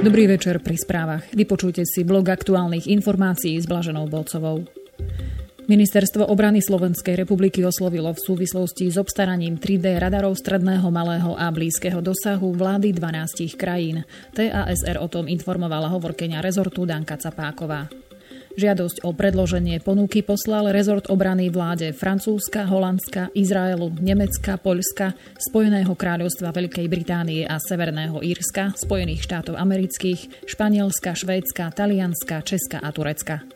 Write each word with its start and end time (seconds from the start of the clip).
Dobrý 0.00 0.24
večer 0.32 0.64
pri 0.64 0.80
správach. 0.80 1.28
Vypočujte 1.36 1.84
si 1.84 2.08
blog 2.08 2.24
aktuálnych 2.24 2.88
informácií 2.88 3.60
s 3.60 3.68
Blaženou 3.68 4.08
Bolcovou. 4.08 4.64
Ministerstvo 5.68 6.24
obrany 6.24 6.64
Slovenskej 6.64 7.20
republiky 7.20 7.60
oslovilo 7.68 8.08
v 8.16 8.24
súvislosti 8.24 8.88
s 8.88 8.96
obstaraním 8.96 9.60
3D 9.60 10.00
radarov 10.00 10.40
stredného, 10.40 10.88
malého 10.88 11.36
a 11.36 11.52
blízkeho 11.52 12.00
dosahu 12.00 12.48
vlády 12.56 12.96
12 12.96 13.52
krajín. 13.60 14.08
TASR 14.32 14.96
o 15.04 15.08
tom 15.12 15.28
informovala 15.28 15.92
hovorkenia 15.92 16.40
rezortu 16.40 16.88
Danka 16.88 17.20
Capáková. 17.20 18.09
Žiadosť 18.50 19.06
o 19.06 19.14
predloženie 19.14 19.78
ponuky 19.78 20.26
poslal 20.26 20.74
rezort 20.74 21.06
obrany 21.06 21.54
vláde 21.54 21.94
Francúzska, 21.94 22.66
Holandska, 22.66 23.30
Izraelu, 23.30 23.94
Nemecka, 24.02 24.58
Poľska, 24.58 25.14
Spojeného 25.38 25.94
kráľovstva 25.94 26.50
Veľkej 26.50 26.90
Británie 26.90 27.46
a 27.46 27.62
Severného 27.62 28.18
Írska, 28.18 28.74
Spojených 28.74 29.22
štátov 29.22 29.54
amerických, 29.54 30.50
Španielska, 30.50 31.14
Švédska, 31.14 31.70
Talianska, 31.70 32.42
Česka 32.42 32.82
a 32.82 32.90
Turecka. 32.90 33.46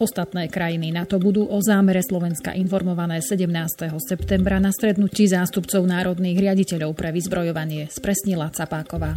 Ostatné 0.00 0.48
krajiny 0.48 0.90
na 0.90 1.04
to 1.04 1.20
budú 1.20 1.46
o 1.46 1.60
zámere 1.60 2.00
Slovenska 2.00 2.56
informované 2.56 3.20
17. 3.20 3.46
septembra 4.00 4.58
na 4.58 4.72
strednutí 4.72 5.28
zástupcov 5.28 5.84
národných 5.84 6.40
riaditeľov 6.40 6.96
pre 6.96 7.12
vyzbrojovanie, 7.12 7.86
spresnila 7.92 8.48
Capáková. 8.48 9.14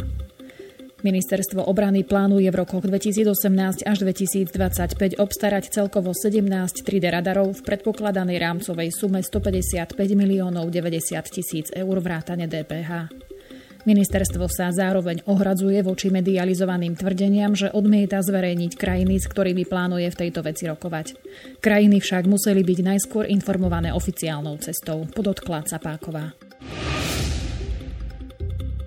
Ministerstvo 1.06 1.62
obrany 1.70 2.02
plánuje 2.02 2.50
v 2.50 2.56
rokoch 2.66 2.82
2018 2.82 3.86
až 3.86 3.96
2025 4.02 5.22
obstarať 5.22 5.70
celkovo 5.70 6.10
17 6.10 6.42
3D 6.82 7.06
radarov 7.14 7.54
v 7.54 7.60
predpokladanej 7.62 8.42
rámcovej 8.42 8.90
sume 8.90 9.22
155 9.22 9.94
miliónov 10.18 10.66
90 10.66 11.14
tisíc 11.30 11.70
eur 11.70 11.96
vrátane 12.02 12.50
DPH. 12.50 13.06
Ministerstvo 13.86 14.50
sa 14.50 14.74
zároveň 14.74 15.22
ohradzuje 15.30 15.78
voči 15.86 16.10
medializovaným 16.10 16.98
tvrdeniam, 16.98 17.54
že 17.54 17.70
odmieta 17.70 18.18
zverejniť 18.18 18.74
krajiny, 18.74 19.22
s 19.22 19.30
ktorými 19.30 19.62
plánuje 19.62 20.10
v 20.10 20.18
tejto 20.26 20.42
veci 20.42 20.66
rokovať. 20.66 21.14
Krajiny 21.62 22.02
však 22.02 22.26
museli 22.26 22.66
byť 22.66 22.78
najskôr 22.82 23.30
informované 23.30 23.94
oficiálnou 23.94 24.58
cestou, 24.58 25.06
podotkla 25.14 25.62
Capáková. 25.70 26.34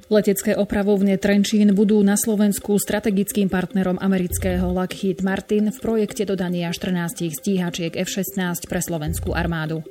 Letecké 0.10 0.58
opravovne 0.58 1.22
Trenčín 1.22 1.70
budú 1.78 2.02
na 2.02 2.18
Slovensku 2.18 2.82
strategickým 2.82 3.46
partnerom 3.46 4.02
amerického 4.02 4.66
Lockheed 4.74 5.22
Martin 5.22 5.70
v 5.70 5.78
projekte 5.78 6.26
dodania 6.26 6.74
14 6.74 7.30
stíhačiek 7.30 7.94
F-16 7.94 8.66
pre 8.66 8.82
slovenskú 8.82 9.38
armádu. 9.38 9.86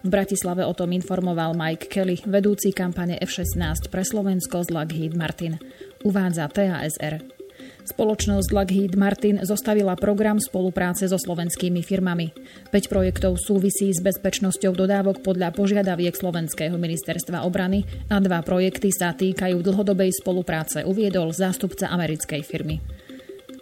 V 0.00 0.08
Bratislave 0.08 0.64
o 0.64 0.72
tom 0.72 0.96
informoval 0.96 1.52
Mike 1.52 1.84
Kelly, 1.92 2.16
vedúci 2.24 2.72
kampane 2.72 3.20
F-16 3.20 3.92
pre 3.92 4.08
Slovensko 4.08 4.64
z 4.64 4.72
Lockheed 4.72 5.12
Martin. 5.12 5.60
Uvádza 6.00 6.48
TASR. 6.48 7.37
Spoločnosť 7.88 8.52
Lockheed 8.52 9.00
Martin 9.00 9.40
zostavila 9.40 9.96
program 9.96 10.36
spolupráce 10.36 11.08
so 11.08 11.16
slovenskými 11.16 11.80
firmami. 11.80 12.36
5 12.68 12.92
projektov 12.92 13.40
súvisí 13.40 13.88
s 13.88 14.04
bezpečnosťou 14.04 14.76
dodávok 14.76 15.24
podľa 15.24 15.56
požiadaviek 15.56 16.12
Slovenského 16.12 16.76
ministerstva 16.76 17.48
obrany 17.48 17.88
a 18.12 18.20
dva 18.20 18.44
projekty 18.44 18.92
sa 18.92 19.16
týkajú 19.16 19.64
dlhodobej 19.64 20.12
spolupráce, 20.20 20.84
uviedol 20.84 21.32
zástupca 21.32 21.88
americkej 21.88 22.44
firmy. 22.44 22.76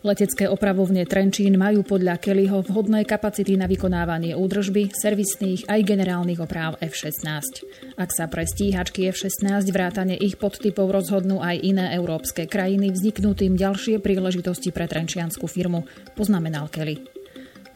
Letecké 0.05 0.45
opravovne 0.51 1.09
Trenčín 1.09 1.57
majú 1.57 1.81
podľa 1.81 2.21
Kellyho 2.21 2.61
vhodné 2.61 3.09
kapacity 3.09 3.57
na 3.57 3.65
vykonávanie 3.65 4.37
údržby, 4.37 4.93
servisných 4.93 5.65
aj 5.65 5.81
generálnych 5.87 6.43
opráv 6.43 6.77
F-16. 6.85 7.65
Ak 7.97 8.13
sa 8.13 8.29
pre 8.29 8.45
stíhačky 8.45 9.09
F-16 9.09 9.73
vrátane 9.73 10.19
ich 10.21 10.37
podtypov 10.37 10.93
rozhodnú 10.93 11.41
aj 11.41 11.65
iné 11.65 11.97
európske 11.97 12.45
krajiny, 12.45 12.93
vzniknú 12.93 13.33
tým 13.33 13.57
ďalšie 13.57 13.97
príležitosti 14.05 14.69
pre 14.69 14.85
trenčianskú 14.85 15.49
firmu, 15.49 15.89
poznamenal 16.13 16.69
Kelly. 16.69 17.16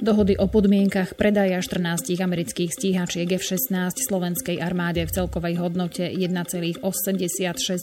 Dohody 0.00 0.32
o 0.40 0.48
podmienkach 0.48 1.12
predaja 1.12 1.60
14 1.60 2.16
amerických 2.16 2.72
stíhačiek 2.72 3.36
F-16 3.36 4.00
slovenskej 4.08 4.56
armáde 4.56 5.04
v 5.04 5.12
celkovej 5.12 5.60
hodnote 5.60 6.08
1,86 6.08 6.80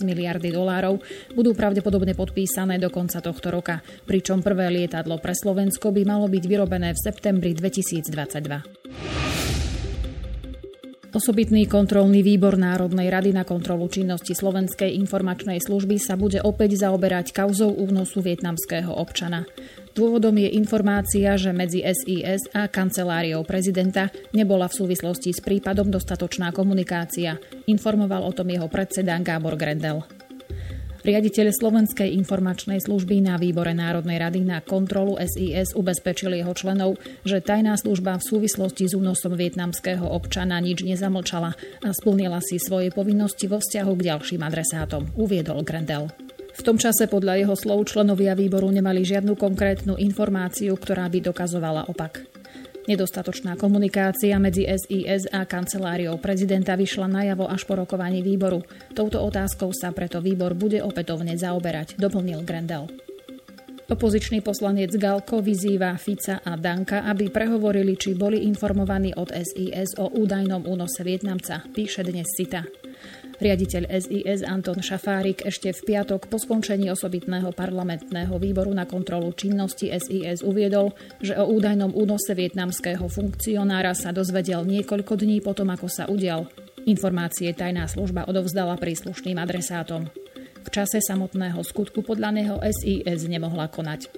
miliardy 0.02 0.50
dolárov 0.50 0.98
budú 1.38 1.54
pravdepodobne 1.54 2.18
podpísané 2.18 2.82
do 2.82 2.90
konca 2.90 3.22
tohto 3.22 3.54
roka, 3.54 3.86
pričom 4.10 4.42
prvé 4.42 4.66
lietadlo 4.74 5.22
pre 5.22 5.38
Slovensko 5.38 5.94
by 5.94 6.10
malo 6.10 6.26
byť 6.26 6.44
vyrobené 6.50 6.98
v 6.98 7.00
septembri 7.06 7.54
2022. 7.54 9.17
Osobitný 11.18 11.66
kontrolný 11.66 12.22
výbor 12.22 12.62
Národnej 12.62 13.10
rady 13.10 13.34
na 13.34 13.42
kontrolu 13.42 13.90
činnosti 13.90 14.38
Slovenskej 14.38 14.94
informačnej 15.02 15.58
služby 15.58 15.98
sa 15.98 16.14
bude 16.14 16.38
opäť 16.46 16.78
zaoberať 16.78 17.34
kauzou 17.34 17.74
únosu 17.74 18.22
vietnamského 18.22 18.94
občana. 18.94 19.50
Dôvodom 19.98 20.38
je 20.38 20.54
informácia, 20.54 21.34
že 21.34 21.50
medzi 21.58 21.82
SIS 21.82 22.54
a 22.54 22.70
kanceláriou 22.70 23.42
prezidenta 23.50 24.14
nebola 24.30 24.70
v 24.70 24.78
súvislosti 24.78 25.34
s 25.34 25.42
prípadom 25.42 25.90
dostatočná 25.90 26.54
komunikácia. 26.54 27.42
Informoval 27.66 28.22
o 28.22 28.30
tom 28.30 28.54
jeho 28.54 28.70
predseda 28.70 29.18
Gábor 29.18 29.58
Grendel. 29.58 30.17
Riaditeľ 31.08 31.56
Slovenskej 31.56 32.20
informačnej 32.20 32.84
služby 32.84 33.24
na 33.24 33.40
výbore 33.40 33.72
Národnej 33.72 34.20
rady 34.20 34.44
na 34.44 34.60
kontrolu 34.60 35.16
SIS 35.16 35.72
ubezpečil 35.72 36.36
jeho 36.36 36.52
členov, 36.52 37.00
že 37.24 37.40
tajná 37.40 37.80
služba 37.80 38.20
v 38.20 38.28
súvislosti 38.28 38.92
s 38.92 38.94
únosom 38.94 39.40
vietnamského 39.40 40.04
občana 40.04 40.60
nič 40.60 40.84
nezamlčala 40.84 41.56
a 41.56 41.90
splnila 41.96 42.44
si 42.44 42.60
svoje 42.60 42.92
povinnosti 42.92 43.48
vo 43.48 43.64
vzťahu 43.64 43.92
k 43.96 44.06
ďalším 44.12 44.42
adresátom, 44.44 45.08
uviedol 45.16 45.64
Grendel. 45.64 46.12
V 46.60 46.62
tom 46.68 46.76
čase 46.76 47.08
podľa 47.08 47.40
jeho 47.40 47.56
slov 47.56 47.88
členovia 47.88 48.36
výboru 48.36 48.68
nemali 48.68 49.08
žiadnu 49.08 49.40
konkrétnu 49.40 49.96
informáciu, 49.96 50.76
ktorá 50.76 51.08
by 51.08 51.24
dokazovala 51.24 51.88
opak. 51.88 52.37
Nedostatočná 52.88 53.60
komunikácia 53.60 54.40
medzi 54.40 54.64
SIS 54.64 55.28
a 55.36 55.44
kanceláriou 55.44 56.16
prezidenta 56.24 56.72
vyšla 56.80 57.12
najavo 57.12 57.52
až 57.52 57.68
po 57.68 57.76
rokovaní 57.76 58.24
výboru. 58.24 58.64
Touto 58.96 59.20
otázkou 59.28 59.76
sa 59.76 59.92
preto 59.92 60.24
výbor 60.24 60.56
bude 60.56 60.80
opätovne 60.80 61.36
zaoberať, 61.36 62.00
doplnil 62.00 62.48
Grendel. 62.48 63.07
Opozičný 63.88 64.44
poslanec 64.44 64.92
Galko 65.00 65.40
vyzýva 65.40 65.96
Fica 65.96 66.44
a 66.44 66.60
Danka, 66.60 67.08
aby 67.08 67.32
prehovorili, 67.32 67.96
či 67.96 68.20
boli 68.20 68.44
informovaní 68.44 69.16
od 69.16 69.32
SIS 69.32 69.96
o 69.96 70.12
údajnom 70.12 70.68
únose 70.68 71.08
Vietnamca, 71.08 71.64
píše 71.72 72.04
dnes 72.04 72.28
Sita. 72.36 72.68
Riaditeľ 73.40 73.88
SIS 73.88 74.44
Anton 74.44 74.84
Šafárik 74.84 75.48
ešte 75.48 75.72
v 75.72 75.80
piatok 75.88 76.28
po 76.28 76.36
skončení 76.36 76.92
osobitného 76.92 77.56
parlamentného 77.56 78.36
výboru 78.36 78.76
na 78.76 78.84
kontrolu 78.84 79.32
činnosti 79.32 79.88
SIS 79.88 80.44
uviedol, 80.44 80.92
že 81.24 81.40
o 81.40 81.48
údajnom 81.48 81.96
únose 81.96 82.36
vietnamského 82.36 83.08
funkcionára 83.08 83.96
sa 83.96 84.12
dozvedel 84.12 84.68
niekoľko 84.68 85.16
dní 85.16 85.40
potom, 85.40 85.72
ako 85.72 85.88
sa 85.88 86.12
udial. 86.12 86.52
Informácie 86.84 87.56
tajná 87.56 87.88
služba 87.88 88.28
odovzdala 88.28 88.76
príslušným 88.76 89.40
adresátom. 89.40 90.12
V 90.68 90.70
čase 90.76 91.00
samotného 91.00 91.64
skutku 91.64 92.04
podľa 92.04 92.36
neho 92.36 92.60
SIS 92.60 93.24
nemohla 93.32 93.72
konať. 93.72 94.12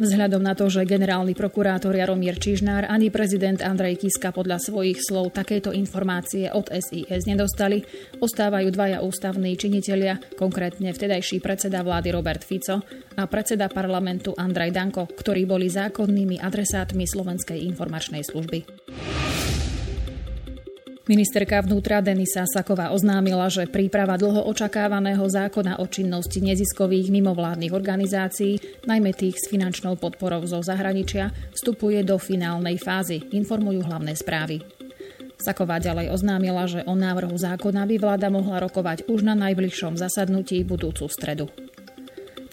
Vzhľadom 0.00 0.40
na 0.40 0.56
to, 0.56 0.66
že 0.72 0.88
generálny 0.88 1.36
prokurátor 1.36 1.92
Jaromír 1.92 2.40
Čižnár 2.40 2.88
ani 2.88 3.12
prezident 3.12 3.60
Andrej 3.60 4.00
Kiska 4.02 4.32
podľa 4.32 4.56
svojich 4.56 4.98
slov 4.98 5.36
takéto 5.36 5.76
informácie 5.76 6.48
od 6.50 6.72
SIS 6.72 7.28
nedostali, 7.28 7.84
ostávajú 8.18 8.72
dvaja 8.72 9.04
ústavní 9.04 9.54
činitelia, 9.54 10.18
konkrétne 10.40 10.90
vtedajší 10.90 11.44
predseda 11.44 11.84
vlády 11.84 12.16
Robert 12.16 12.42
Fico 12.42 12.80
a 13.14 13.22
predseda 13.28 13.68
parlamentu 13.70 14.32
Andrej 14.34 14.72
Danko, 14.72 15.04
ktorí 15.06 15.44
boli 15.44 15.68
zákonnými 15.68 16.40
adresátmi 16.40 17.04
Slovenskej 17.04 17.62
informačnej 17.68 18.24
služby. 18.24 18.58
Ministerka 21.10 21.58
vnútra 21.58 21.98
Denisa 21.98 22.46
Saková 22.46 22.94
oznámila, 22.94 23.50
že 23.50 23.66
príprava 23.66 24.14
dlho 24.14 24.46
očakávaného 24.46 25.26
zákona 25.26 25.82
o 25.82 25.86
činnosti 25.90 26.38
neziskových 26.38 27.10
mimovládnych 27.10 27.74
organizácií, 27.74 28.86
najmä 28.86 29.10
tých 29.10 29.34
s 29.42 29.50
finančnou 29.50 29.98
podporou 29.98 30.46
zo 30.46 30.62
zahraničia, 30.62 31.34
vstupuje 31.50 32.06
do 32.06 32.14
finálnej 32.14 32.78
fázy, 32.78 33.26
informujú 33.34 33.90
hlavné 33.90 34.14
správy. 34.14 34.62
Saková 35.34 35.82
ďalej 35.82 36.14
oznámila, 36.14 36.70
že 36.70 36.86
o 36.86 36.94
návrhu 36.94 37.34
zákona 37.34 37.90
by 37.90 37.96
vláda 37.98 38.30
mohla 38.30 38.62
rokovať 38.62 39.10
už 39.10 39.26
na 39.26 39.34
najbližšom 39.34 39.98
zasadnutí 39.98 40.62
budúcu 40.62 41.10
stredu. 41.10 41.50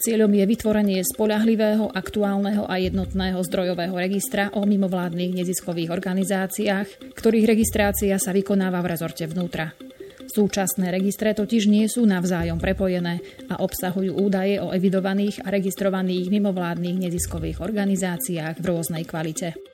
Cieľom 0.08 0.40
je 0.40 0.48
vytvorenie 0.48 1.04
spolahlivého, 1.04 1.92
aktuálneho 1.92 2.64
a 2.64 2.80
jednotného 2.80 3.44
zdrojového 3.44 3.92
registra 3.92 4.48
o 4.56 4.64
mimovládnych 4.64 5.36
neziskových 5.36 5.92
organizáciách, 5.92 7.12
ktorých 7.12 7.44
registrácia 7.44 8.16
sa 8.16 8.32
vykonáva 8.32 8.80
v 8.80 8.96
rezorte 8.96 9.28
vnútra. 9.28 9.76
Súčasné 10.32 10.88
registre 10.88 11.36
totiž 11.36 11.68
nie 11.68 11.84
sú 11.92 12.08
navzájom 12.08 12.56
prepojené 12.56 13.20
a 13.52 13.60
obsahujú 13.60 14.16
údaje 14.16 14.56
o 14.64 14.72
evidovaných 14.72 15.44
a 15.44 15.52
registrovaných 15.52 16.32
mimovládnych 16.32 17.04
neziskových 17.04 17.60
organizáciách 17.60 18.56
v 18.56 18.64
rôznej 18.64 19.04
kvalite. 19.04 19.67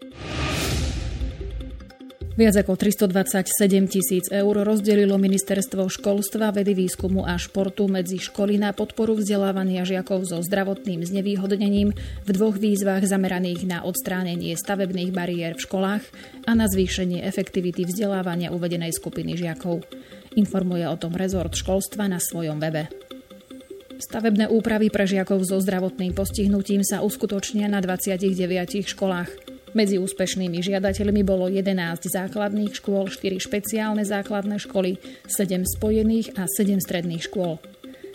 Viac 2.34 2.66
ako 2.66 2.74
327 2.74 3.46
tisíc 3.86 4.26
eur 4.26 4.66
rozdelilo 4.66 5.14
Ministerstvo 5.22 5.86
školstva, 5.86 6.50
vedy, 6.50 6.74
výskumu 6.74 7.22
a 7.22 7.38
športu 7.38 7.86
medzi 7.86 8.18
školy 8.18 8.58
na 8.58 8.74
podporu 8.74 9.14
vzdelávania 9.14 9.86
žiakov 9.86 10.26
so 10.26 10.42
zdravotným 10.42 11.06
znevýhodnením 11.06 11.94
v 12.26 12.28
dvoch 12.34 12.58
výzvach 12.58 13.06
zameraných 13.06 13.70
na 13.70 13.86
odstránenie 13.86 14.58
stavebných 14.58 15.14
bariér 15.14 15.54
v 15.54 15.62
školách 15.62 16.02
a 16.42 16.58
na 16.58 16.66
zvýšenie 16.66 17.22
efektivity 17.22 17.86
vzdelávania 17.86 18.50
uvedenej 18.50 18.90
skupiny 18.90 19.38
žiakov. 19.38 19.86
Informuje 20.34 20.90
o 20.90 20.98
tom 20.98 21.14
rezort 21.14 21.54
školstva 21.54 22.10
na 22.10 22.18
svojom 22.18 22.58
webe. 22.58 22.90
Stavebné 24.02 24.50
úpravy 24.50 24.90
pre 24.90 25.06
žiakov 25.06 25.46
so 25.46 25.62
zdravotným 25.62 26.18
postihnutím 26.18 26.82
sa 26.82 26.98
uskutočnia 26.98 27.70
na 27.70 27.78
29 27.78 28.26
školách. 28.90 29.43
Medzi 29.74 29.98
úspešnými 29.98 30.62
žiadateľmi 30.62 31.26
bolo 31.26 31.50
11 31.50 31.74
základných 32.06 32.78
škôl, 32.78 33.10
4 33.10 33.42
špeciálne 33.42 34.06
základné 34.06 34.62
školy, 34.62 35.02
7 35.26 35.66
spojených 35.66 36.38
a 36.38 36.46
7 36.46 36.78
stredných 36.78 37.26
škôl. 37.26 37.58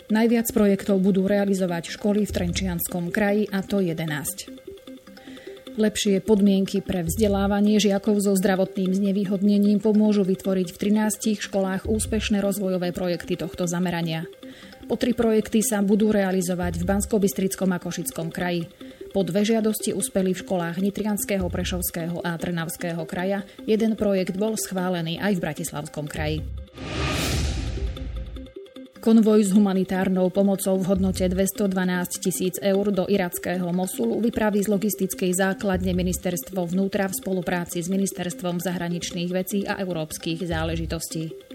Najviac 0.08 0.50
projektov 0.50 0.98
budú 1.04 1.28
realizovať 1.28 1.94
školy 1.94 2.26
v 2.26 2.34
Trenčianskom 2.34 3.12
kraji 3.14 3.46
a 3.52 3.60
to 3.62 3.78
11 3.78 4.60
lepšie 5.80 6.20
podmienky 6.20 6.84
pre 6.84 7.00
vzdelávanie 7.00 7.80
žiakov 7.80 8.20
so 8.20 8.36
zdravotným 8.36 8.92
znevýhodnením 8.92 9.80
pomôžu 9.80 10.28
vytvoriť 10.28 10.68
v 10.76 10.80
13 11.08 11.40
školách 11.40 11.88
úspešné 11.88 12.44
rozvojové 12.44 12.92
projekty 12.92 13.40
tohto 13.40 13.64
zamerania. 13.64 14.28
Po 14.90 15.00
tri 15.00 15.16
projekty 15.16 15.64
sa 15.64 15.80
budú 15.80 16.12
realizovať 16.12 16.76
v 16.76 16.84
Banskobystrickom 16.84 17.72
a 17.72 17.78
Košickom 17.80 18.28
kraji. 18.28 18.68
Po 19.10 19.26
dve 19.26 19.42
žiadosti 19.42 19.90
uspeli 19.90 20.30
v 20.30 20.42
školách 20.46 20.78
Nitrianského, 20.78 21.50
Prešovského 21.50 22.22
a 22.22 22.38
Trnavského 22.38 23.02
kraja. 23.10 23.42
Jeden 23.66 23.98
projekt 23.98 24.38
bol 24.38 24.54
schválený 24.54 25.18
aj 25.18 25.34
v 25.34 25.42
Bratislavskom 25.42 26.06
kraji. 26.06 26.46
Konvoj 29.00 29.40
s 29.48 29.50
humanitárnou 29.50 30.30
pomocou 30.30 30.78
v 30.78 30.94
hodnote 30.94 31.26
212 31.26 31.72
tisíc 32.22 32.54
eur 32.62 32.92
do 32.94 33.08
irackého 33.08 33.66
Mosulu 33.74 34.20
vypraví 34.22 34.62
z 34.62 34.70
logistickej 34.70 35.34
základne 35.34 35.90
ministerstvo 35.90 36.68
vnútra 36.68 37.10
v 37.10 37.18
spolupráci 37.18 37.82
s 37.82 37.90
ministerstvom 37.90 38.62
zahraničných 38.62 39.30
vecí 39.32 39.64
a 39.66 39.80
európskych 39.80 40.44
záležitostí. 40.46 41.49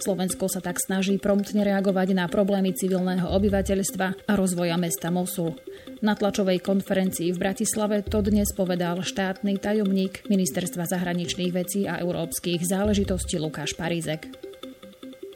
Slovensko 0.00 0.48
sa 0.48 0.64
tak 0.64 0.80
snaží 0.80 1.20
promptne 1.20 1.60
reagovať 1.60 2.16
na 2.16 2.24
problémy 2.24 2.72
civilného 2.72 3.28
obyvateľstva 3.28 4.26
a 4.26 4.32
rozvoja 4.32 4.80
mesta 4.80 5.12
Mosul. 5.12 5.54
Na 6.00 6.16
tlačovej 6.16 6.64
konferencii 6.64 7.28
v 7.36 7.38
Bratislave 7.38 8.00
to 8.00 8.24
dnes 8.24 8.48
povedal 8.56 9.04
štátny 9.04 9.60
tajomník 9.60 10.24
Ministerstva 10.32 10.88
zahraničných 10.88 11.52
vecí 11.52 11.84
a 11.84 12.00
európskych 12.00 12.64
záležitostí 12.64 13.36
Lukáš 13.36 13.76
Parizek. 13.76 14.32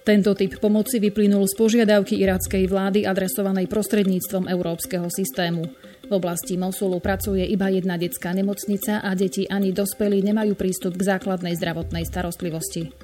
Tento 0.05 0.37
typ 0.37 0.61
pomoci 0.61 1.01
vyplynul 1.01 1.49
z 1.49 1.55
požiadavky 1.57 2.21
irackej 2.21 2.65
vlády 2.69 3.09
adresovanej 3.09 3.69
prostredníctvom 3.69 4.49
európskeho 4.53 5.09
systému. 5.09 5.65
V 6.05 6.13
oblasti 6.13 6.61
Mosulu 6.61 7.01
pracuje 7.01 7.49
iba 7.49 7.73
jedna 7.73 7.97
detská 7.97 8.37
nemocnica 8.37 9.01
a 9.01 9.17
deti 9.17 9.49
ani 9.49 9.73
dospelí 9.73 10.21
nemajú 10.21 10.53
prístup 10.57 11.01
k 11.01 11.17
základnej 11.17 11.57
zdravotnej 11.57 12.05
starostlivosti. 12.05 13.04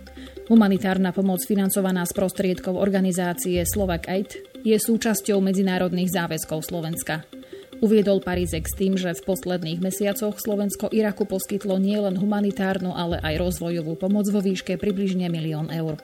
Humanitárna 0.50 1.14
pomoc 1.14 1.46
financovaná 1.46 2.02
z 2.02 2.10
prostriedkov 2.10 2.74
organizácie 2.74 3.62
Slovak 3.62 4.10
Aid 4.10 4.34
je 4.66 4.74
súčasťou 4.74 5.38
medzinárodných 5.38 6.10
záväzkov 6.10 6.66
Slovenska. 6.66 7.22
Uviedol 7.78 8.18
Parizek 8.18 8.66
s 8.66 8.74
tým, 8.74 8.98
že 8.98 9.14
v 9.14 9.30
posledných 9.30 9.78
mesiacoch 9.78 10.42
Slovensko 10.42 10.90
Iraku 10.90 11.22
poskytlo 11.30 11.78
nielen 11.78 12.18
humanitárnu, 12.18 12.90
ale 12.90 13.22
aj 13.22 13.38
rozvojovú 13.38 13.94
pomoc 13.94 14.26
vo 14.26 14.42
výške 14.42 14.74
približne 14.74 15.30
milión 15.30 15.70
eur. 15.70 16.02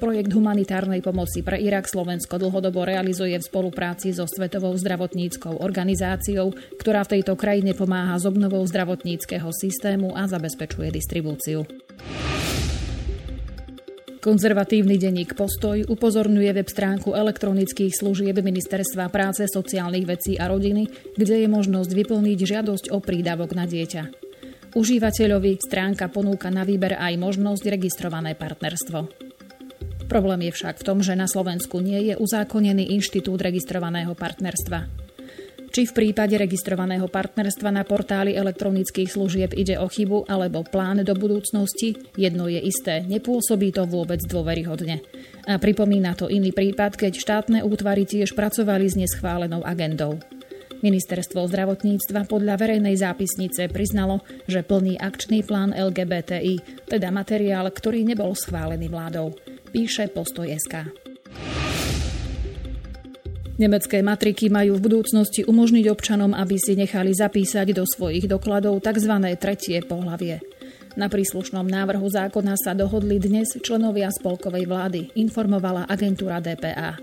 Projekt 0.00 0.32
humanitárnej 0.32 1.04
pomoci 1.04 1.44
pre 1.44 1.60
Irak 1.60 1.84
Slovensko 1.84 2.40
dlhodobo 2.40 2.80
realizuje 2.80 3.36
v 3.36 3.44
spolupráci 3.44 4.16
so 4.16 4.24
Svetovou 4.24 4.72
zdravotníckou 4.72 5.60
organizáciou, 5.60 6.56
ktorá 6.80 7.04
v 7.04 7.20
tejto 7.20 7.36
krajine 7.36 7.76
pomáha 7.76 8.16
s 8.16 8.24
obnovou 8.24 8.64
zdravotníckého 8.64 9.52
systému 9.52 10.16
a 10.16 10.24
zabezpečuje 10.24 10.88
distribúciu. 10.88 11.68
Konzervatívny 14.26 14.98
denník 14.98 15.38
Postoj 15.38 15.86
upozorňuje 15.86 16.50
web 16.50 16.66
stránku 16.66 17.14
elektronických 17.14 17.94
služieb 17.94 18.34
Ministerstva 18.42 19.06
práce, 19.06 19.46
sociálnych 19.46 20.02
vecí 20.02 20.34
a 20.34 20.50
rodiny, 20.50 21.14
kde 21.14 21.46
je 21.46 21.48
možnosť 21.48 21.94
vyplniť 21.94 22.34
žiadosť 22.34 22.84
o 22.90 22.98
prídavok 22.98 23.54
na 23.54 23.70
dieťa. 23.70 24.02
Užívateľovi 24.74 25.62
stránka 25.62 26.10
ponúka 26.10 26.50
na 26.50 26.66
výber 26.66 26.98
aj 26.98 27.14
možnosť 27.22 27.70
registrované 27.70 28.34
partnerstvo. 28.34 29.06
Problém 30.10 30.50
je 30.50 30.58
však 30.58 30.82
v 30.82 30.86
tom, 30.90 30.98
že 31.06 31.14
na 31.14 31.30
Slovensku 31.30 31.78
nie 31.78 32.10
je 32.10 32.18
uzákonený 32.18 32.98
inštitút 32.98 33.38
registrovaného 33.38 34.18
partnerstva. 34.18 35.05
Či 35.76 35.92
v 35.92 36.08
prípade 36.08 36.40
registrovaného 36.40 37.04
partnerstva 37.04 37.68
na 37.68 37.84
portáli 37.84 38.32
elektronických 38.32 39.12
služieb 39.12 39.52
ide 39.52 39.76
o 39.76 39.84
chybu 39.92 40.24
alebo 40.24 40.64
plán 40.64 41.04
do 41.04 41.12
budúcnosti, 41.12 42.00
jedno 42.16 42.48
je 42.48 42.56
isté, 42.64 43.04
nepôsobí 43.04 43.76
to 43.76 43.84
vôbec 43.84 44.16
dôveryhodne. 44.24 45.04
A 45.44 45.60
pripomína 45.60 46.16
to 46.16 46.32
iný 46.32 46.56
prípad, 46.56 46.96
keď 46.96 47.20
štátne 47.20 47.58
útvary 47.60 48.08
tiež 48.08 48.32
pracovali 48.32 48.88
s 48.88 48.96
neschválenou 48.96 49.68
agendou. 49.68 50.16
Ministerstvo 50.80 51.44
zdravotníctva 51.44 52.24
podľa 52.24 52.56
verejnej 52.56 52.96
zápisnice 52.96 53.68
priznalo, 53.68 54.24
že 54.48 54.64
plný 54.64 54.96
akčný 54.96 55.44
plán 55.44 55.76
LGBTI, 55.76 56.88
teda 56.88 57.12
materiál, 57.12 57.68
ktorý 57.68 58.00
nebol 58.00 58.32
schválený 58.32 58.88
vládou. 58.88 59.36
Píše 59.76 60.08
Postoj.sk. 60.08 61.05
Nemecké 63.56 64.04
matriky 64.04 64.52
majú 64.52 64.76
v 64.76 64.84
budúcnosti 64.84 65.40
umožniť 65.48 65.88
občanom, 65.88 66.36
aby 66.36 66.60
si 66.60 66.76
nechali 66.76 67.16
zapísať 67.16 67.72
do 67.72 67.88
svojich 67.88 68.28
dokladov 68.28 68.84
tzv. 68.84 69.16
tretie 69.40 69.80
pohlavie. 69.80 70.44
Na 70.92 71.08
príslušnom 71.08 71.64
návrhu 71.64 72.04
zákona 72.04 72.52
sa 72.60 72.76
dohodli 72.76 73.16
dnes 73.16 73.56
členovia 73.64 74.12
spolkovej 74.12 74.68
vlády, 74.68 75.00
informovala 75.16 75.88
agentúra 75.88 76.36
DPA. 76.44 77.00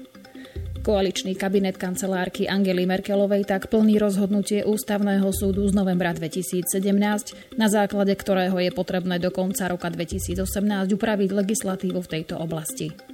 Koaličný 0.86 1.34
kabinet 1.34 1.80
kancelárky 1.80 2.46
Angely 2.46 2.86
Merkelovej 2.86 3.50
tak 3.50 3.74
plný 3.74 3.98
rozhodnutie 3.98 4.62
Ústavného 4.62 5.32
súdu 5.34 5.66
z 5.66 5.74
novembra 5.74 6.14
2017, 6.14 7.58
na 7.58 7.66
základe 7.66 8.14
ktorého 8.14 8.60
je 8.62 8.70
potrebné 8.70 9.18
do 9.18 9.34
konca 9.34 9.74
roka 9.74 9.90
2018 9.90 10.46
upraviť 10.94 11.30
legislatívu 11.34 11.98
v 11.98 12.12
tejto 12.12 12.38
oblasti. 12.38 13.13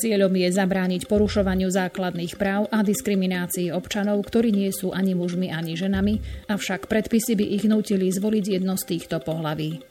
Cieľom 0.00 0.32
je 0.32 0.48
zabrániť 0.48 1.04
porušovaniu 1.04 1.68
základných 1.68 2.40
práv 2.40 2.72
a 2.72 2.80
diskriminácii 2.80 3.68
občanov, 3.68 4.24
ktorí 4.24 4.48
nie 4.48 4.72
sú 4.72 4.96
ani 4.96 5.12
mužmi, 5.12 5.52
ani 5.52 5.76
ženami, 5.76 6.48
avšak 6.48 6.88
predpisy 6.88 7.36
by 7.36 7.44
ich 7.44 7.68
nutili 7.68 8.08
zvoliť 8.08 8.44
jedno 8.56 8.80
z 8.80 8.96
týchto 8.96 9.20
pohlaví. 9.20 9.84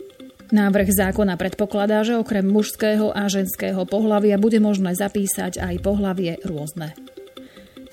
Návrh 0.49 0.89
zákona 0.89 1.37
predpokladá, 1.37 2.01
že 2.01 2.17
okrem 2.17 2.41
mužského 2.41 3.13
a 3.13 3.29
ženského 3.29 3.85
pohlavia 3.85 4.41
bude 4.41 4.57
možné 4.57 4.97
zapísať 4.97 5.61
aj 5.61 5.75
pohlavie 5.85 6.41
rôzne. 6.41 6.97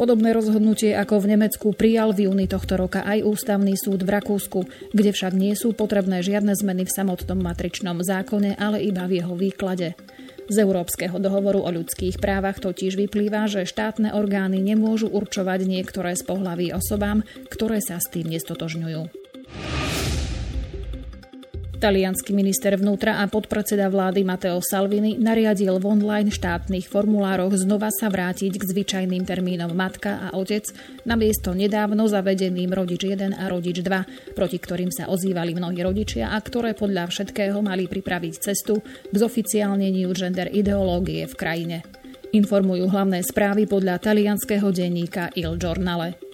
Podobné 0.01 0.33
rozhodnutie 0.33 0.97
ako 0.97 1.21
v 1.21 1.37
Nemecku 1.37 1.77
prijal 1.77 2.17
v 2.17 2.33
júni 2.33 2.49
tohto 2.49 2.81
roka 2.81 3.05
aj 3.05 3.29
Ústavný 3.29 3.77
súd 3.77 4.09
v 4.09 4.13
Rakúsku, 4.17 4.65
kde 4.97 5.13
však 5.13 5.37
nie 5.37 5.53
sú 5.53 5.77
potrebné 5.77 6.25
žiadne 6.25 6.57
zmeny 6.57 6.89
v 6.89 6.95
samotnom 6.97 7.45
matričnom 7.45 8.01
zákone, 8.01 8.57
ale 8.57 8.81
iba 8.81 9.05
v 9.05 9.21
jeho 9.21 9.37
výklade. 9.37 9.93
Z 10.47 10.57
Európskeho 10.63 11.19
dohovoru 11.19 11.67
o 11.67 11.71
ľudských 11.75 12.23
právach 12.23 12.63
totiž 12.63 12.95
vyplýva, 12.95 13.51
že 13.51 13.67
štátne 13.67 14.15
orgány 14.15 14.63
nemôžu 14.63 15.11
určovať 15.11 15.67
niektoré 15.67 16.15
z 16.15 16.23
pohlaví 16.23 16.71
osobám, 16.71 17.27
ktoré 17.51 17.83
sa 17.83 17.99
s 17.99 18.07
tým 18.15 18.31
nestotožňujú. 18.31 19.27
Talianský 21.77 22.33
minister 22.33 22.73
vnútra 22.81 23.21
a 23.21 23.29
podpredseda 23.29 23.93
vlády 23.93 24.25
Matteo 24.25 24.65
Salvini 24.65 25.21
nariadil 25.21 25.77
v 25.77 25.85
online 25.85 26.33
štátnych 26.33 26.89
formulároch 26.89 27.53
znova 27.53 27.93
sa 27.93 28.09
vrátiť 28.09 28.57
k 28.57 28.65
zvyčajným 28.65 29.29
termínom 29.29 29.69
matka 29.77 30.25
a 30.25 30.41
otec 30.41 30.65
namiesto 31.05 31.53
nedávno 31.53 32.09
zavedeným 32.09 32.73
rodič 32.73 33.05
1 33.05 33.37
a 33.37 33.45
rodič 33.53 33.85
2, 33.85 34.33
proti 34.33 34.57
ktorým 34.57 34.89
sa 34.89 35.13
ozývali 35.13 35.53
mnohí 35.53 35.85
rodičia 35.85 36.33
a 36.33 36.41
ktoré 36.41 36.73
podľa 36.73 37.13
všetkého 37.13 37.61
mali 37.61 37.85
pripraviť 37.85 38.35
cestu 38.41 38.81
k 38.83 39.15
zoficiálneniu 39.15 40.09
gender 40.17 40.49
ideológie 40.49 41.29
v 41.29 41.35
krajine. 41.37 41.77
Informujú 42.33 42.89
hlavné 42.89 43.21
správy 43.21 43.69
podľa 43.69 44.01
talianského 44.01 44.73
denníka 44.73 45.29
Il 45.37 45.61
Giornale. 45.61 46.26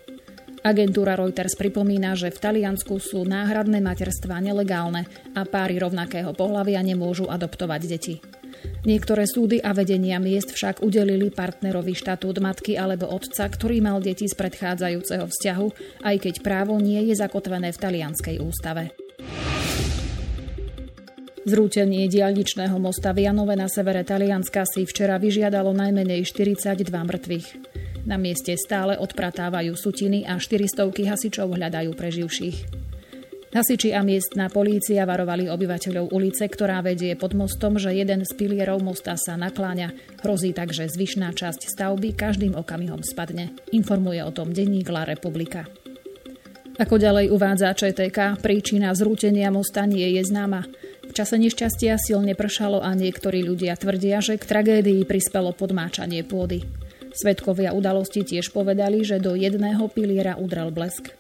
Agentúra 0.63 1.19
Reuters 1.19 1.59
pripomína, 1.59 2.15
že 2.15 2.31
v 2.31 2.39
Taliansku 2.39 3.03
sú 3.03 3.27
náhradné 3.27 3.83
materstva 3.83 4.39
nelegálne 4.39 5.11
a 5.35 5.43
páry 5.43 5.83
rovnakého 5.83 6.31
pohľavia 6.39 6.79
nemôžu 6.87 7.27
adoptovať 7.27 7.83
deti. 7.91 8.23
Niektoré 8.87 9.27
súdy 9.27 9.59
a 9.59 9.75
vedenia 9.75 10.23
miest 10.23 10.55
však 10.55 10.87
udelili 10.87 11.35
partnerovi 11.35 11.99
štatút 11.99 12.39
matky 12.39 12.79
alebo 12.79 13.11
otca, 13.11 13.51
ktorý 13.51 13.83
mal 13.83 13.99
deti 13.99 14.31
z 14.31 14.39
predchádzajúceho 14.39 15.27
vzťahu, 15.27 15.67
aj 16.07 16.17
keď 16.31 16.35
právo 16.47 16.79
nie 16.79 17.11
je 17.11 17.19
zakotvené 17.19 17.75
v 17.75 17.81
talianskej 17.83 18.39
ústave. 18.39 18.95
Zrútenie 21.43 22.07
diaľničného 22.07 22.79
mosta 22.79 23.11
Vianove 23.11 23.59
na 23.59 23.67
severe 23.67 24.07
Talianska 24.07 24.63
si 24.63 24.87
včera 24.87 25.19
vyžiadalo 25.19 25.75
najmenej 25.75 26.23
42 26.23 26.87
mŕtvych. 26.87 27.82
Na 28.03 28.19
mieste 28.19 28.59
stále 28.59 28.99
odpratávajú 28.99 29.79
sutiny 29.79 30.27
a 30.27 30.39
400 30.39 30.91
hasičov 30.91 31.55
hľadajú 31.55 31.95
preživších. 31.95 32.83
Hasiči 33.53 33.93
a 33.93 34.01
miestna 34.01 34.49
polícia 34.49 35.05
varovali 35.05 35.45
obyvateľov 35.45 36.09
ulice, 36.17 36.49
ktorá 36.49 36.81
vedie 36.81 37.13
pod 37.21 37.37
mostom, 37.37 37.77
že 37.77 37.93
jeden 37.93 38.25
z 38.25 38.33
pilierov 38.33 38.81
mosta 38.81 39.13
sa 39.21 39.37
nakláňa. 39.37 39.93
Hrozí 40.25 40.57
tak, 40.57 40.73
že 40.73 40.89
zvyšná 40.89 41.37
časť 41.37 41.69
stavby 41.69 42.17
každým 42.17 42.57
okamihom 42.57 43.05
spadne. 43.05 43.53
Informuje 43.69 44.25
o 44.25 44.33
tom 44.33 44.57
denník 44.57 44.89
La 44.89 45.05
Republika. 45.05 45.69
Ako 46.81 46.97
ďalej 46.97 47.29
uvádza 47.29 47.77
ČTK, 47.77 48.41
príčina 48.41 48.97
zrútenia 48.97 49.53
mosta 49.53 49.85
nie 49.85 50.17
je 50.17 50.25
známa. 50.25 50.65
V 51.05 51.13
čase 51.13 51.37
nešťastia 51.37 52.01
silne 52.01 52.33
pršalo 52.33 52.81
a 52.81 52.97
niektorí 52.97 53.45
ľudia 53.45 53.77
tvrdia, 53.77 54.25
že 54.25 54.41
k 54.41 54.49
tragédii 54.49 55.05
prispelo 55.05 55.53
podmáčanie 55.53 56.25
pôdy. 56.25 56.65
Svedkovia 57.13 57.77
udalosti 57.77 58.25
tiež 58.25 58.51
povedali, 58.57 59.05
že 59.05 59.21
do 59.21 59.37
jedného 59.37 59.85
piliera 59.93 60.41
udrel 60.41 60.73
blesk. 60.73 61.13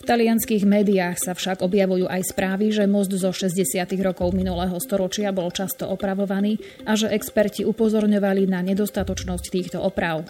V 0.00 0.02
talianských 0.08 0.62
médiách 0.62 1.18
sa 1.18 1.32
však 1.34 1.60
objavujú 1.66 2.06
aj 2.06 2.30
správy, 2.30 2.70
že 2.70 2.86
most 2.86 3.12
zo 3.12 3.34
60. 3.34 3.84
rokov 4.00 4.32
minulého 4.32 4.78
storočia 4.78 5.34
bol 5.34 5.50
často 5.50 5.90
opravovaný 5.90 6.56
a 6.86 6.94
že 6.94 7.10
experti 7.10 7.66
upozorňovali 7.66 8.46
na 8.46 8.62
nedostatočnosť 8.62 9.44
týchto 9.50 9.78
oprav. 9.82 10.24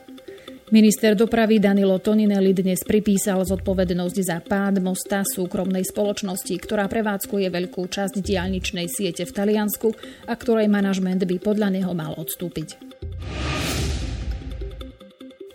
Minister 0.66 1.14
dopravy 1.14 1.62
Danilo 1.62 2.02
Toninelli 2.02 2.50
dnes 2.50 2.82
pripísal 2.82 3.46
zodpovednosť 3.46 4.16
za 4.18 4.42
pád 4.42 4.82
mosta 4.82 5.22
súkromnej 5.22 5.86
spoločnosti, 5.86 6.58
ktorá 6.58 6.90
prevádzkuje 6.90 7.46
veľkú 7.46 7.86
časť 7.86 8.18
diálničnej 8.18 8.90
siete 8.90 9.22
v 9.22 9.30
Taliansku 9.30 9.94
a 10.26 10.34
ktorej 10.34 10.66
manažment 10.66 11.22
by 11.22 11.38
podľa 11.38 11.70
neho 11.70 11.94
mal 11.94 12.18
odstúpiť. 12.18 12.82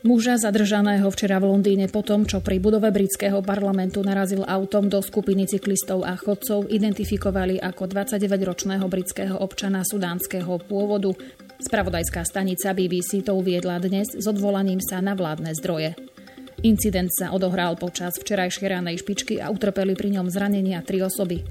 Muža 0.01 0.41
zadržaného 0.41 1.05
včera 1.13 1.37
v 1.37 1.53
Londýne 1.53 1.85
po 1.85 2.01
tom, 2.01 2.25
čo 2.25 2.41
pri 2.41 2.57
budove 2.57 2.89
britského 2.89 3.37
parlamentu 3.45 4.01
narazil 4.01 4.41
autom 4.41 4.89
do 4.89 4.97
skupiny 4.97 5.45
cyklistov 5.45 6.01
a 6.01 6.17
chodcov, 6.17 6.65
identifikovali 6.73 7.61
ako 7.61 7.85
29-ročného 7.85 8.81
britského 8.89 9.37
občana 9.37 9.85
sudánskeho 9.85 10.57
pôvodu. 10.65 11.13
Spravodajská 11.61 12.25
stanica 12.25 12.73
BBC 12.73 13.21
to 13.21 13.37
uviedla 13.37 13.77
dnes 13.77 14.17
s 14.17 14.25
odvolaním 14.25 14.81
sa 14.81 15.05
na 15.05 15.13
vládne 15.13 15.53
zdroje. 15.53 15.93
Incident 16.65 17.13
sa 17.13 17.29
odohral 17.29 17.77
počas 17.77 18.17
včerajšej 18.17 18.73
ranej 18.73 19.05
špičky 19.05 19.37
a 19.37 19.53
utrpeli 19.53 19.93
pri 19.93 20.17
ňom 20.17 20.33
zranenia 20.33 20.81
tri 20.81 21.05
osoby. 21.05 21.45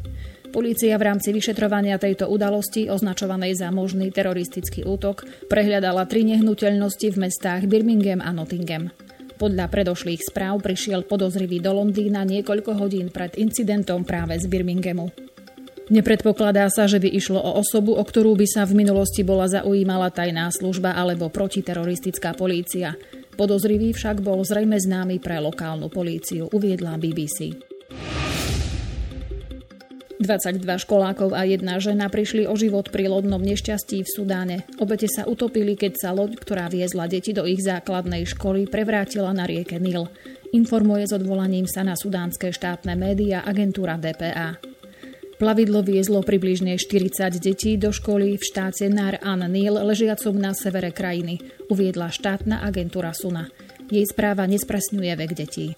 Polícia 0.50 0.98
v 0.98 1.06
rámci 1.06 1.30
vyšetrovania 1.30 1.94
tejto 1.94 2.26
udalosti, 2.26 2.90
označovanej 2.90 3.62
za 3.62 3.70
možný 3.70 4.10
teroristický 4.10 4.82
útok, 4.82 5.22
prehľadala 5.46 6.10
tri 6.10 6.26
nehnuteľnosti 6.26 7.06
v 7.06 7.20
mestách 7.22 7.70
Birmingham 7.70 8.18
a 8.18 8.34
Nottingham. 8.34 8.90
Podľa 9.38 9.70
predošlých 9.70 10.26
správ 10.26 10.58
prišiel 10.60 11.06
podozrivý 11.06 11.62
do 11.62 11.72
Londýna 11.72 12.26
niekoľko 12.26 12.76
hodín 12.76 13.14
pred 13.14 13.38
incidentom 13.38 14.02
práve 14.02 14.36
z 14.36 14.50
Birminghamu. 14.50 15.08
Nepredpokladá 15.88 16.66
sa, 16.68 16.90
že 16.90 16.98
by 16.98 17.08
išlo 17.08 17.38
o 17.38 17.56
osobu, 17.62 17.94
o 17.94 18.02
ktorú 18.02 18.34
by 18.34 18.46
sa 18.50 18.66
v 18.66 18.78
minulosti 18.84 19.22
bola 19.22 19.46
zaujímala 19.46 20.10
tajná 20.10 20.50
služba 20.50 20.98
alebo 20.98 21.30
protiteroristická 21.30 22.34
polícia. 22.34 22.98
Podozrivý 23.38 23.94
však 23.94 24.18
bol 24.18 24.42
zrejme 24.42 24.76
známy 24.76 25.22
pre 25.22 25.38
lokálnu 25.38 25.88
políciu, 25.88 26.50
uviedla 26.50 26.98
BBC. 26.98 27.69
22 30.20 30.84
školákov 30.84 31.32
a 31.32 31.48
jedna 31.48 31.80
žena 31.80 32.12
prišli 32.12 32.44
o 32.44 32.52
život 32.52 32.92
pri 32.92 33.08
lodnom 33.08 33.40
nešťastí 33.40 34.04
v 34.04 34.12
Sudáne. 34.12 34.56
Obete 34.76 35.08
sa 35.08 35.24
utopili, 35.24 35.80
keď 35.80 35.92
sa 35.96 36.10
loď, 36.12 36.36
ktorá 36.36 36.68
viezla 36.68 37.08
deti 37.08 37.32
do 37.32 37.48
ich 37.48 37.64
základnej 37.64 38.28
školy, 38.28 38.68
prevrátila 38.68 39.32
na 39.32 39.48
rieke 39.48 39.80
Nil. 39.80 40.12
Informuje 40.52 41.08
s 41.08 41.16
odvolaním 41.16 41.64
sa 41.64 41.80
na 41.80 41.96
sudánske 41.96 42.52
štátne 42.52 42.92
médiá 43.00 43.40
agentúra 43.48 43.96
DPA. 43.96 44.60
Plavidlo 45.40 45.80
viezlo 45.80 46.20
približne 46.20 46.76
40 46.76 47.40
detí 47.40 47.80
do 47.80 47.88
školy 47.88 48.36
v 48.36 48.44
štáte 48.44 48.92
Nar 48.92 49.24
an 49.24 49.40
Nil, 49.48 49.72
ležiacom 49.72 50.36
na 50.36 50.52
severe 50.52 50.92
krajiny, 50.92 51.40
uviedla 51.72 52.12
štátna 52.12 52.60
agentúra 52.60 53.16
Suna. 53.16 53.48
Jej 53.88 54.04
správa 54.12 54.44
nespresňuje 54.44 55.16
vek 55.16 55.32
detí. 55.32 55.72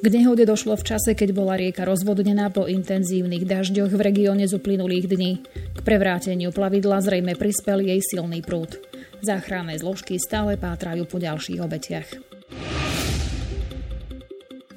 K 0.00 0.08
nehode 0.08 0.48
došlo 0.48 0.80
v 0.80 0.96
čase, 0.96 1.12
keď 1.12 1.36
bola 1.36 1.60
rieka 1.60 1.84
rozvodnená 1.84 2.48
po 2.48 2.64
intenzívnych 2.64 3.44
dažďoch 3.44 3.92
v 3.92 4.00
regióne 4.00 4.48
z 4.48 4.56
uplynulých 4.56 5.04
dní. 5.12 5.44
K 5.76 5.78
prevráteniu 5.84 6.56
plavidla 6.56 7.04
zrejme 7.04 7.36
prispel 7.36 7.84
jej 7.84 8.00
silný 8.00 8.40
prúd. 8.40 8.80
Záchranné 9.20 9.76
zložky 9.76 10.16
stále 10.16 10.56
pátrajú 10.56 11.04
po 11.04 11.20
ďalších 11.20 11.60
obetiach. 11.60 12.08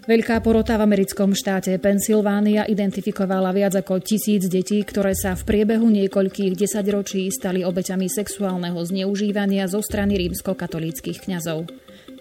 Veľká 0.04 0.44
porota 0.44 0.76
v 0.76 0.92
americkom 0.92 1.32
štáte 1.32 1.72
Pensylvánia 1.80 2.68
identifikovala 2.68 3.56
viac 3.56 3.80
ako 3.80 4.04
tisíc 4.04 4.52
detí, 4.52 4.84
ktoré 4.84 5.16
sa 5.16 5.40
v 5.40 5.48
priebehu 5.48 5.88
niekoľkých 5.88 6.60
desaťročí 6.60 7.32
stali 7.32 7.64
obeťami 7.64 8.12
sexuálneho 8.12 8.76
zneužívania 8.84 9.72
zo 9.72 9.80
strany 9.80 10.20
rímsko-katolíckých 10.20 11.24
kňazov. 11.24 11.72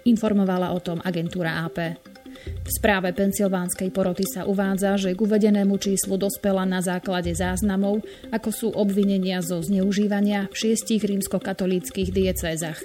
Informovala 0.06 0.71
o 0.71 0.78
tom 0.78 1.02
agentúra 1.02 1.66
AP. 1.66 2.12
V 2.42 2.70
správe 2.70 3.11
Pensylvánskej 3.14 3.90
poroty 3.90 4.26
sa 4.26 4.46
uvádza, 4.46 4.99
že 4.99 5.14
k 5.14 5.22
uvedenému 5.22 5.78
číslu 5.78 6.18
dospela 6.18 6.62
na 6.62 6.82
základe 6.82 7.34
záznamov, 7.34 8.02
ako 8.30 8.50
sú 8.50 8.68
obvinenia 8.75 9.42
zo 9.42 9.62
zneužívania 9.62 10.50
v 10.50 10.54
šiestich 10.54 11.02
rímsko-katolíckých 11.02 12.11
diecézach. 12.14 12.78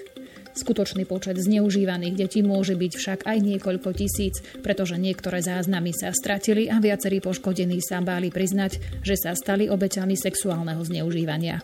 Skutočný 0.57 1.05
počet 1.05 1.37
zneužívaných 1.37 2.17
detí 2.17 2.41
môže 2.41 2.73
byť 2.73 2.93
však 2.97 3.19
aj 3.29 3.37
niekoľko 3.45 3.93
tisíc, 3.93 4.41
pretože 4.65 4.97
niektoré 4.97 5.45
záznamy 5.45 5.93
sa 5.93 6.09
stratili 6.09 6.65
a 6.65 6.81
viacerí 6.81 7.21
poškodení 7.21 7.77
sa 7.77 8.01
báli 8.01 8.33
priznať, 8.33 8.81
že 9.05 9.13
sa 9.13 9.37
stali 9.37 9.69
obeťami 9.69 10.17
sexuálneho 10.17 10.81
zneužívania. 10.81 11.61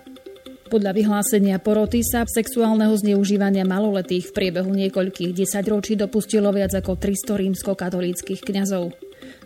Podľa 0.73 0.89
vyhlásenia 0.89 1.61
poroty 1.61 2.01
sa 2.01 2.25
sexuálneho 2.25 2.97
zneužívania 2.97 3.61
maloletých 3.61 4.33
v 4.33 4.35
priebehu 4.41 4.73
niekoľkých 4.73 5.37
desaťročí 5.37 5.93
dopustilo 5.93 6.49
viac 6.49 6.73
ako 6.73 6.97
300 6.97 7.45
rímsko-katolíckých 7.45 8.41
kňazov. 8.41 8.89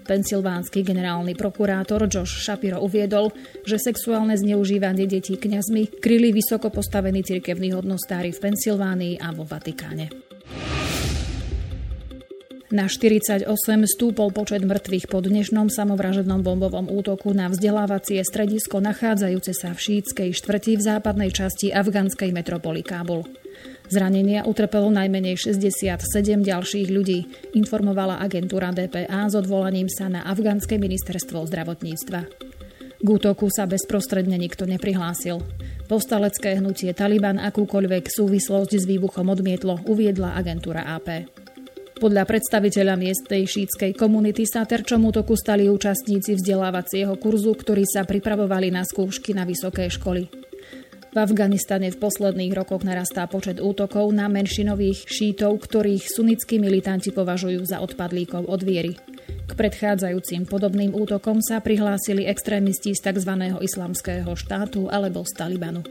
Pensylvánsky 0.07 0.87
generálny 0.87 1.35
prokurátor 1.35 2.07
Josh 2.07 2.47
Shapiro 2.47 2.79
uviedol, 2.79 3.35
že 3.67 3.75
sexuálne 3.75 4.39
zneužívanie 4.39 5.03
detí 5.03 5.35
kňazmi 5.35 5.99
kryli 5.99 6.31
vysoko 6.31 6.71
postavení 6.71 7.27
cirkevní 7.27 7.75
hodnostári 7.75 8.31
v 8.31 8.47
Pensylvánii 8.47 9.19
a 9.19 9.35
vo 9.35 9.43
Vatikáne. 9.43 10.26
Na 12.67 12.91
48 12.91 13.47
stúpol 13.87 14.35
počet 14.35 14.59
mŕtvych 14.59 15.07
po 15.07 15.23
dnešnom 15.23 15.71
samovražednom 15.71 16.43
bombovom 16.43 16.91
útoku 16.91 17.31
na 17.31 17.47
vzdelávacie 17.47 18.19
stredisko 18.27 18.83
nachádzajúce 18.83 19.55
sa 19.55 19.71
v 19.71 19.79
šítskej 19.79 20.35
štvrti 20.35 20.75
v 20.75 20.81
západnej 20.83 21.31
časti 21.31 21.71
afganskej 21.71 22.35
metropoly 22.35 22.83
Kábul. 22.83 23.23
Zranenia 23.87 24.43
utrpelo 24.43 24.91
najmenej 24.91 25.39
67 25.39 25.95
ďalších 26.43 26.91
ľudí, 26.91 27.31
informovala 27.55 28.19
agentúra 28.19 28.75
DPA 28.75 29.31
s 29.31 29.39
odvolaním 29.39 29.87
sa 29.87 30.11
na 30.11 30.27
afgánske 30.27 30.75
ministerstvo 30.75 31.47
zdravotníctva. 31.47 32.19
K 32.99 33.07
útoku 33.07 33.47
sa 33.47 33.63
bezprostredne 33.63 34.35
nikto 34.35 34.67
neprihlásil. 34.67 35.39
Povstalecké 35.87 36.59
hnutie 36.59 36.91
Taliban 36.91 37.39
akúkoľvek 37.39 38.11
súvislosť 38.11 38.75
s 38.75 38.83
výbuchom 38.83 39.31
odmietlo, 39.31 39.87
uviedla 39.87 40.35
agentúra 40.35 40.83
AP. 40.83 41.46
Podľa 41.97 42.29
predstaviteľa 42.29 42.93
miestnej 42.93 43.49
šítskej 43.49 43.97
komunity 43.97 44.45
sa 44.45 44.69
terčom 44.69 45.01
útoku 45.09 45.33
stali 45.33 45.65
účastníci 45.65 46.37
vzdelávacieho 46.37 47.17
kurzu, 47.17 47.57
ktorí 47.57 47.89
sa 47.89 48.05
pripravovali 48.05 48.69
na 48.69 48.85
skúšky 48.85 49.33
na 49.33 49.49
vysoké 49.49 49.89
školy. 49.89 50.29
V 51.09 51.17
Afganistane 51.17 51.89
v 51.89 51.97
posledných 51.97 52.53
rokoch 52.53 52.85
narastá 52.85 53.25
počet 53.25 53.57
útokov 53.57 54.13
na 54.13 54.29
menšinových 54.29 55.09
šítov, 55.09 55.57
ktorých 55.57 56.05
sunnickí 56.05 56.61
militanti 56.61 57.09
považujú 57.09 57.65
za 57.65 57.81
odpadlíkov 57.81 58.45
od 58.45 58.61
viery. 58.61 58.93
K 59.49 59.51
predchádzajúcim 59.57 60.45
podobným 60.45 60.93
útokom 60.93 61.41
sa 61.41 61.57
prihlásili 61.65 62.29
extrémisti 62.29 62.93
z 62.93 63.09
tzv. 63.09 63.33
islamského 63.57 64.29
štátu 64.37 64.85
alebo 64.93 65.25
z 65.25 65.33
Talibanu. 65.33 65.81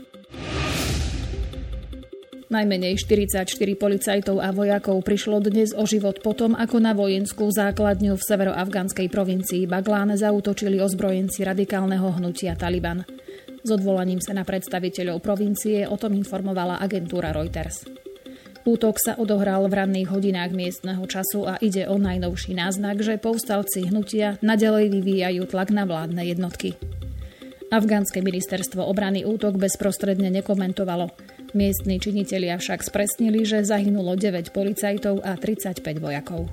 Najmenej 2.47 3.03
44 3.03 3.43
policajtov 3.75 4.39
a 4.39 4.55
vojakov 4.55 5.03
prišlo 5.03 5.43
dnes 5.43 5.75
o 5.75 5.83
život 5.83 6.23
potom, 6.23 6.55
ako 6.55 6.79
na 6.79 6.95
vojenskú 6.95 7.51
základňu 7.51 8.15
v 8.15 8.23
severoafgánskej 8.23 9.11
provincii 9.11 9.67
Baglán 9.67 10.15
zautočili 10.15 10.79
ozbrojenci 10.79 11.43
radikálneho 11.43 12.07
hnutia 12.15 12.55
Taliban. 12.55 13.03
S 13.67 13.69
odvolaním 13.75 14.23
sa 14.23 14.31
na 14.31 14.47
predstaviteľov 14.47 15.19
provincie 15.27 15.91
o 15.91 15.99
tom 15.99 16.15
informovala 16.15 16.79
agentúra 16.79 17.35
Reuters. 17.35 17.83
Útok 18.63 19.03
sa 19.03 19.19
odohral 19.19 19.67
v 19.67 19.83
ranných 19.83 20.15
hodinách 20.15 20.55
miestneho 20.55 21.03
času 21.03 21.51
a 21.51 21.59
ide 21.59 21.91
o 21.91 21.99
najnovší 21.99 22.55
náznak, 22.55 23.03
že 23.03 23.19
povstalci 23.19 23.91
hnutia 23.91 24.39
nadalej 24.39 24.95
vyvíjajú 24.95 25.51
tlak 25.51 25.75
na 25.75 25.83
vládne 25.83 26.23
jednotky. 26.23 26.79
Afgánske 27.75 28.23
ministerstvo 28.23 28.87
obrany 28.87 29.27
útok 29.27 29.59
bezprostredne 29.59 30.31
nekomentovalo. 30.31 31.11
Miestni 31.57 31.97
činitelia 31.97 32.61
však 32.61 32.85
spresnili, 32.85 33.41
že 33.49 33.65
zahynulo 33.65 34.13
9 34.13 34.53
policajtov 34.53 35.25
a 35.25 35.41
35 35.41 35.81
vojakov. 35.97 36.53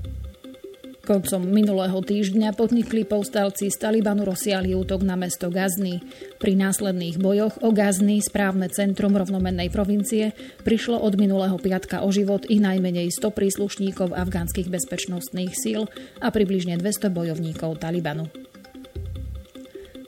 Koncom 1.03 1.43
minulého 1.43 1.99
týždňa 1.99 2.55
podnikli 2.55 3.03
povstalci 3.03 3.67
z 3.67 3.75
Talibanu 3.75 4.23
rozsiahli 4.23 4.71
útok 4.71 5.03
na 5.03 5.19
mesto 5.19 5.51
Gazny. 5.51 5.99
Pri 6.39 6.55
následných 6.55 7.19
bojoch 7.19 7.59
o 7.59 7.75
Gazny, 7.75 8.23
správne 8.23 8.71
centrum 8.71 9.11
rovnomennej 9.11 9.67
provincie, 9.67 10.31
prišlo 10.63 10.95
od 11.03 11.19
minulého 11.19 11.59
piatka 11.59 11.99
o 11.99 12.07
život 12.07 12.47
i 12.47 12.63
najmenej 12.63 13.11
100 13.11 13.35
príslušníkov 13.35 14.15
afgánskych 14.15 14.71
bezpečnostných 14.71 15.51
síl 15.51 15.83
a 16.23 16.31
približne 16.31 16.79
200 16.79 17.11
bojovníkov 17.11 17.83
Talibanu. 17.83 18.31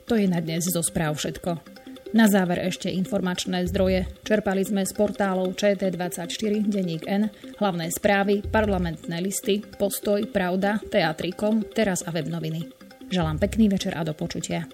To 0.08 0.16
je 0.16 0.24
na 0.24 0.40
dnes 0.40 0.64
zo 0.64 0.80
správ 0.80 1.20
všetko. 1.20 1.75
Na 2.16 2.32
záver 2.32 2.64
ešte 2.64 2.88
informačné 2.88 3.68
zdroje. 3.68 4.08
Čerpali 4.24 4.64
sme 4.64 4.88
z 4.88 4.92
portálov 4.96 5.52
ČT24, 5.52 6.64
Deník 6.64 7.04
N, 7.04 7.28
hlavné 7.60 7.92
správy, 7.92 8.40
parlamentné 8.40 9.20
listy, 9.20 9.60
Postoj, 9.60 10.24
Pravda, 10.32 10.80
Teatrikom, 10.80 11.68
Teraz 11.76 12.00
a 12.08 12.10
web 12.16 12.32
noviny. 12.32 12.72
Želám 13.12 13.36
pekný 13.36 13.68
večer 13.68 13.92
a 13.92 14.00
do 14.00 14.16
počutia. 14.16 14.64